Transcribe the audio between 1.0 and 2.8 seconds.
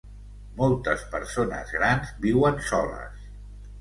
persones grans viuen